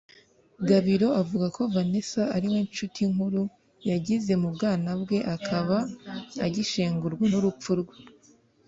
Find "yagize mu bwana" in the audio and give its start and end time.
3.89-4.89